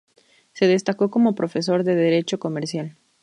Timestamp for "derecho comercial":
1.93-2.97